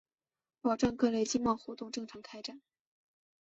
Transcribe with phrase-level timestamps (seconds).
[0.61, 2.59] 保障各类经贸活动正常开展